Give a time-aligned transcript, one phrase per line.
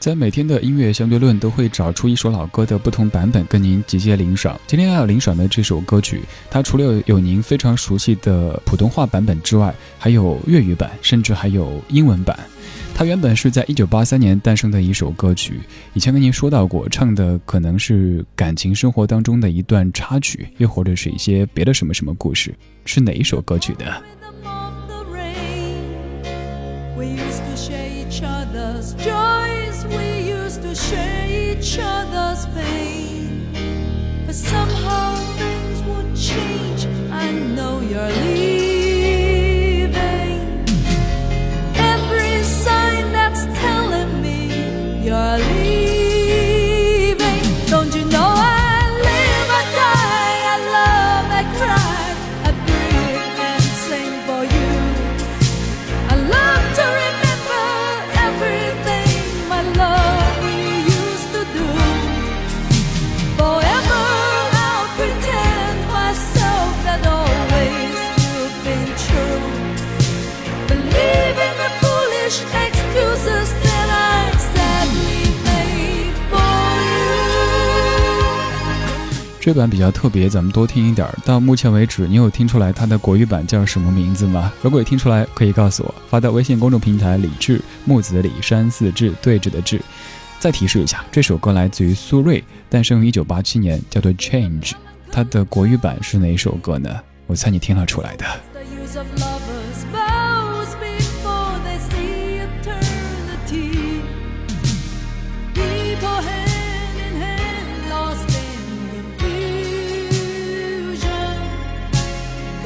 [0.00, 4.58] 在每天的音乐相对论都会找出一首老歌的不同版本跟您集结领赏。
[4.66, 12.34] 今天要领赏的这首歌曲，它除了有您非常熟悉的普通话版本之外，还有粤语版，甚至还有英文版。
[12.94, 15.60] 它原本是在一九八三年诞生的一首歌曲，
[15.92, 22.54] 以前跟您说到过，唱的可能是感情生活当中的一段插曲，又或者是一些别的什么什么故事，
[22.86, 24.02] 是哪一首歌曲的？
[30.90, 33.52] share each other's pain.
[34.26, 36.86] But somehow things would change.
[37.12, 38.29] I know you're leaving.
[79.40, 81.08] 这版比较特别，咱们多听一点。
[81.24, 84.52] 到目前为止，你有听出来它的国语版叫什么名字吗？
[84.60, 89.80] 如果听出来，可以告诉我，发到微信公众平台“李志木子李山寺志对峙的志”。
[90.38, 94.70] 再提示一下，这首歌来自于苏芮，诞生于一九八七年，叫做《Change》。
[95.10, 96.94] 它的国语版是哪首歌呢？
[97.26, 98.26] 我猜你听了出来的。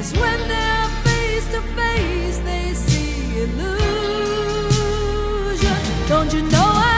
[0.00, 3.76] Cause when they're face to face, they see illusion.
[6.08, 6.56] Don't you know?
[6.56, 6.89] I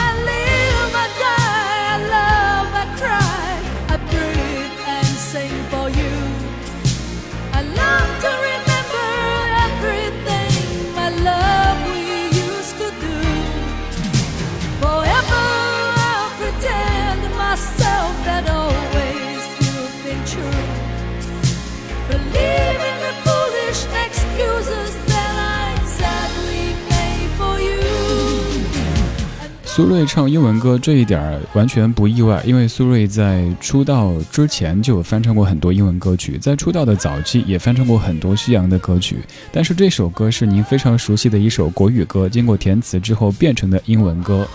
[29.75, 39.17] 苏芮唱英文歌这一点完全不意外，因为苏芮在出道之前就翻唱过很多英文歌曲，在出道的早期也翻唱过很多西洋的歌曲。
[39.51, 44.47] 但是这首歌是您非常熟悉的一首国语歌，经过填词之后变成的英文歌。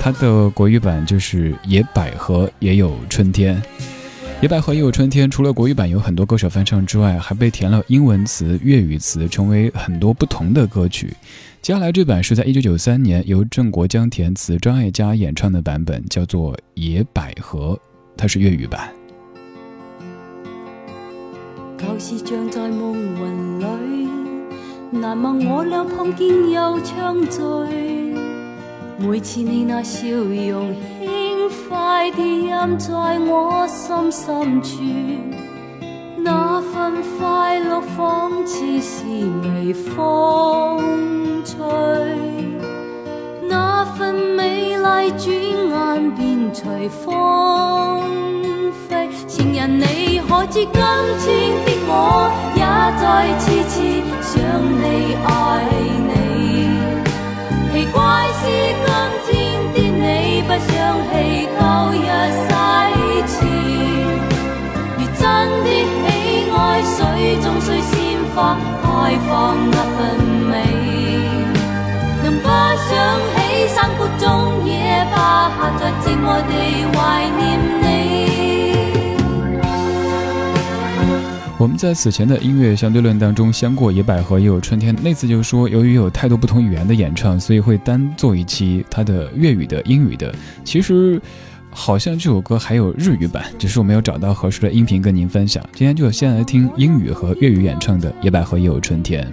[0.00, 3.54] 它的国语版就是《野百合也有春天》。
[4.42, 11.14] 《野百合也有春天》除了国语版有很多歌手翻唱之外，还被填了英文词、粤语词，成为很多不同的歌曲。
[11.62, 17.72] 接下来这版是在一九九三年由郑国江填词、张艾嘉演唱的版本，叫做《野百合》，
[18.18, 18.92] 它是粤语版。
[21.78, 24.08] 旧事像在梦魂里，
[24.90, 27.40] 难忘我俩碰见又相聚。
[28.98, 31.13] 每次你那笑容轻
[31.68, 34.78] 快地印在我心深处。
[36.16, 39.04] 那份快乐仿似是
[39.42, 40.80] 微风
[41.44, 41.54] 吹，
[43.48, 48.02] 那份美丽转眼便随风
[48.88, 49.08] 飞。
[49.26, 50.82] 情人，你可知今天
[51.64, 51.92] 的我
[52.56, 52.62] 也
[53.00, 53.02] 在
[53.38, 53.74] 痴痴
[54.22, 54.32] 想
[54.80, 54.82] 你
[55.26, 55.30] 爱
[68.34, 70.18] 花开放那份
[70.50, 70.54] 美，
[72.24, 72.90] 能不想
[73.30, 73.36] 起
[73.72, 75.16] 山谷中野百
[75.50, 76.52] 合在寂寞地
[76.92, 77.44] 怀念
[77.80, 77.84] 你。
[81.56, 90.34] 我们在此前的音乐相对论当中相过《野百合也有春天》，那次就说由于有太多不同语言的演唱，所以会单做一期它的粤语的、英语的。
[90.64, 91.22] 其实。
[91.76, 95.62] 好像这首歌还有日语版，只是我没有找到合适的音频跟您分享。
[95.74, 99.24] 今天就先来听英语和粤语演唱的《野百合也有春天》。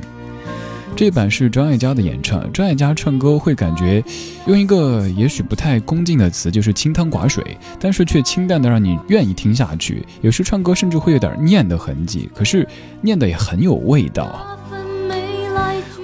[0.94, 4.04] 这版是张艾嘉的演唱，张艾嘉唱歌会感觉
[4.48, 10.06] 用一个也许不太恭敬的词，就是清汤寡水，但是却清淡的让你愿意听下去。
[10.20, 12.68] 有时唱歌甚至会有点念的痕迹，可是
[13.00, 14.46] 念的也很有味道。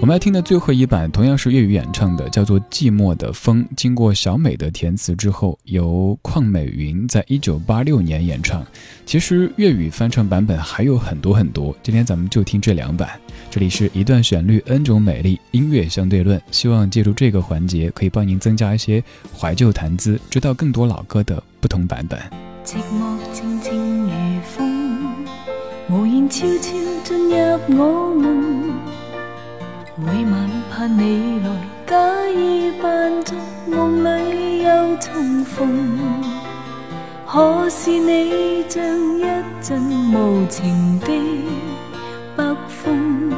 [0.08, 8.66] 我们要听的最后一版同样是粤语演唱的，叫做《寂寞的风》，经过小美的填词之后，由邝美云在一九八六年演唱。
[9.06, 13.20] 其实粤语翻唱版本还有很多很多，今天咱们就听这两版。
[13.52, 16.42] 这里是一段旋律，N 种美丽，音乐相对论。
[16.52, 19.04] 希望借助这个环节，可以帮您增加一些
[19.38, 22.18] 怀旧谈资，知道更多老歌的不同版本。
[22.64, 25.06] 寂寞静静如风，
[25.90, 26.72] 无言悄悄
[27.04, 28.87] 进入我梦。
[30.00, 31.50] 每晚盼你来，
[31.88, 31.98] 假
[32.30, 33.36] 意扮作
[33.66, 36.14] 梦里又重逢。
[37.26, 38.84] 可是你像
[39.18, 39.24] 一
[39.60, 39.82] 阵
[40.14, 41.08] 无情的
[42.36, 43.34] 北风，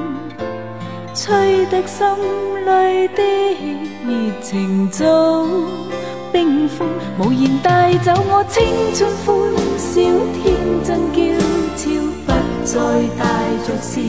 [1.15, 2.05] 吹得心
[2.65, 3.23] 里的
[4.05, 5.47] 热情早
[6.33, 6.85] 冰封，
[7.19, 8.61] 无言带走我青
[8.93, 9.33] 春欢
[9.77, 10.01] 笑，
[10.43, 11.21] 天真娇
[11.77, 11.89] 俏，
[12.25, 12.33] 不
[12.65, 12.77] 再
[13.17, 13.23] 带
[13.65, 14.01] 着笑。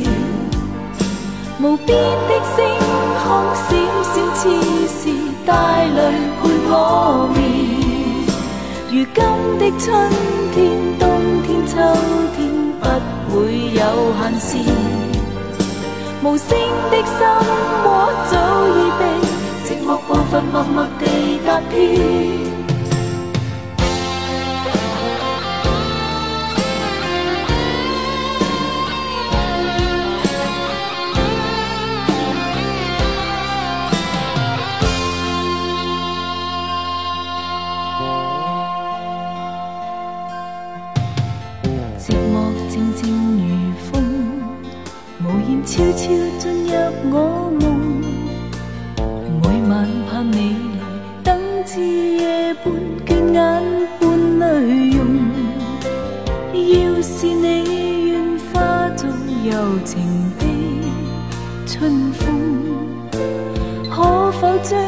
[1.63, 1.95] 无边
[2.27, 2.65] 的星
[3.23, 3.69] 空闪
[4.03, 4.43] 闪，似
[4.89, 5.01] 是
[5.45, 5.53] 带
[5.85, 5.99] 泪
[6.41, 6.75] 伴我
[7.35, 7.39] 眠。
[8.89, 9.21] 如今
[9.59, 9.85] 的春
[10.55, 10.59] 天、
[10.99, 11.03] 冬
[11.43, 11.77] 天、秋
[12.35, 12.39] 天，
[12.81, 12.85] 不
[13.37, 13.39] 会
[13.75, 13.79] 有
[14.17, 14.49] 限时。
[16.23, 16.49] 无声
[16.91, 17.19] 的心
[17.85, 17.87] 窝
[18.31, 18.33] 早
[18.67, 19.03] 已被
[19.67, 21.05] 寂寞部分默默地
[21.45, 21.79] 踏遍。
[45.23, 46.09] 无言悄悄
[46.39, 46.73] 进入
[47.13, 47.65] 我梦，
[49.43, 50.83] 每晚盼你来，
[51.23, 52.73] 等至夜半，
[53.05, 53.39] 倦眼
[54.01, 54.99] 半泪溶。
[56.55, 59.11] 要是你愿化作
[59.45, 60.01] 柔情
[60.39, 60.43] 的
[61.67, 62.25] 春风，
[63.91, 64.81] 可否将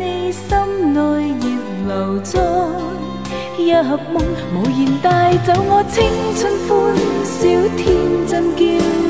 [0.00, 1.00] 你心内
[1.40, 1.44] 热
[1.88, 2.40] 留在
[3.58, 3.70] 一
[4.10, 4.24] 梦？
[4.54, 6.02] 无言带走我青
[6.40, 6.72] 春欢
[7.22, 7.42] 笑，
[7.76, 7.84] 天
[8.26, 8.62] 真娇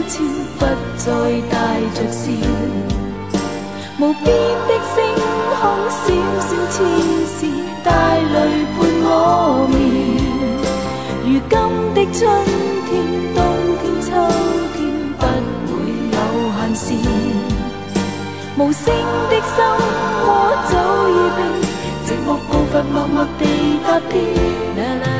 [0.08, 0.43] 俏。
[0.64, 1.12] 不再
[1.50, 1.54] 带
[1.94, 2.32] 着笑，
[3.98, 4.26] 无边
[4.66, 4.96] 的星
[5.60, 6.02] 空闪
[6.40, 6.74] 闪，似
[7.28, 7.38] 是
[7.84, 7.88] 带
[8.18, 8.34] 泪
[8.74, 9.08] 伴我
[9.68, 9.72] 眠。
[11.22, 11.52] 如今
[11.94, 12.18] 的春
[12.88, 12.90] 天、
[13.34, 13.38] 冬
[13.82, 14.08] 天、秋
[14.74, 14.80] 天，
[15.18, 15.22] 不
[15.68, 15.70] 会
[16.14, 16.16] 有
[16.56, 16.86] 限时。
[18.56, 18.82] 无声
[19.28, 19.56] 的心
[20.24, 20.26] 窝
[20.70, 20.72] 早
[21.10, 21.38] 已被
[22.06, 23.42] 寂寞步伐默默地
[23.84, 25.13] 踏遍。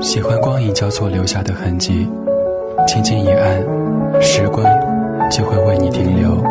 [0.00, 2.08] 喜欢光影交错留下的痕迹，
[2.86, 3.62] 轻轻一按，
[4.20, 4.64] 时光
[5.30, 6.42] 就会为你停留。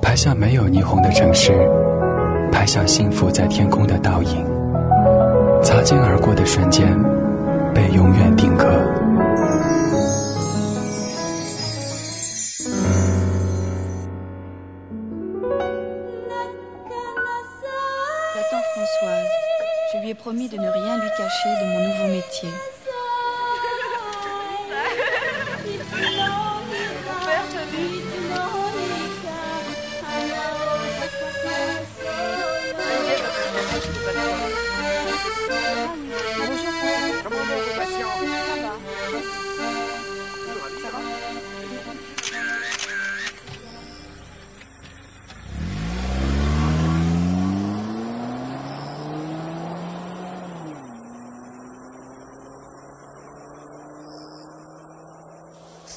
[0.00, 1.52] 拍下没有霓虹的城市，
[2.50, 4.44] 拍下幸福在天空的倒影，
[5.62, 6.86] 擦肩而过的瞬间，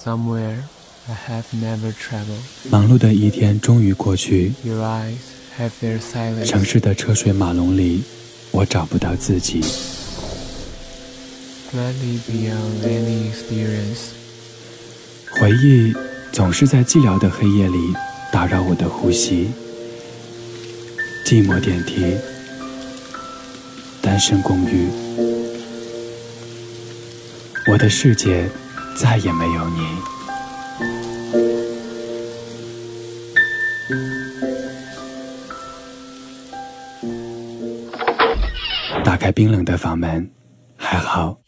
[0.06, 0.60] Somewhere
[1.10, 2.70] I have never traveled。
[2.70, 4.54] 忙碌的一天终于过去。
[4.64, 5.16] Your eyes
[5.58, 6.46] have their silence。
[6.46, 8.04] 城市的车水马龙里，
[8.52, 9.62] 我找不到自己。
[11.74, 14.12] Gladly beyond any experience。
[15.40, 15.92] 回忆
[16.32, 17.78] 总是在寂寥的黑夜里
[18.32, 19.50] 打扰我的呼吸。
[21.26, 22.16] 寂寞电梯，
[24.04, 24.88] 单身公寓，
[27.68, 28.48] 我的世界。
[28.97, 29.99] 再也没有你。
[39.05, 40.31] 打开冰冷的房门，
[40.77, 41.39] 还好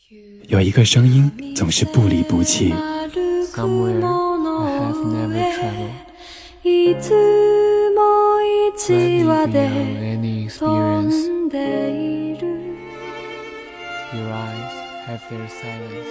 [0.49, 2.75] 有一个声音总是不离不弃。
[4.73, 5.91] have never へ traveled.
[6.65, 7.11] いつ
[7.95, 8.01] も
[8.39, 9.59] Let 一 me 話 beyond で
[10.17, 11.29] any 飛 experience.
[11.29, 11.57] んで
[11.91, 12.47] いる
[14.13, 16.06] Your eyes Have their silence.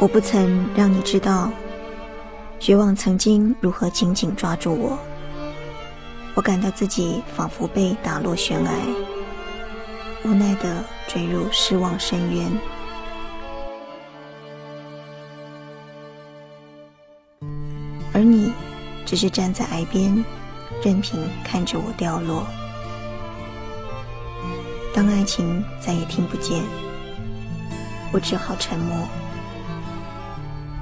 [0.00, 1.52] 我不曾让你知道，
[2.58, 4.98] 绝望曾经如何紧紧抓住我。
[6.34, 8.72] 我感到自己仿佛被打落悬崖，
[10.24, 12.50] 无奈地坠入失望深渊。
[18.12, 18.52] 而你，
[19.06, 20.24] 只是站在崖边，
[20.84, 22.46] 任凭看着我掉落。
[24.94, 26.62] 当爱情再也听不见，
[28.12, 29.08] 我只好沉默。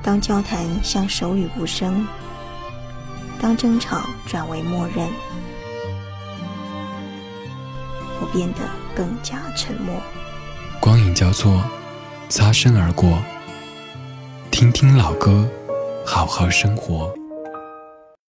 [0.03, 2.07] 当交谈像手语无声，
[3.41, 5.09] 当争吵转为默认，
[8.21, 8.61] 我变得
[8.95, 9.95] 更加沉默。
[10.81, 11.63] 光影交错，
[12.29, 13.19] 擦身而过。
[14.51, 15.49] 听听老歌，
[16.05, 17.15] 好好生活。